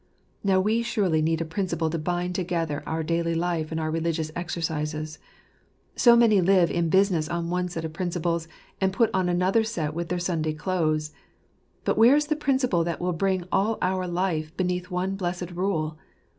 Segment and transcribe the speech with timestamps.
[0.43, 4.31] Now we surely need a principle to bind together our daily life and our religious
[4.35, 5.19] exercises.
[5.95, 8.47] So many live in business on one set of principles—
[8.81, 11.11] and put on another set with their Sunday clothes.
[11.85, 15.99] Where is the principle that will bring all our life beneath one blessed rule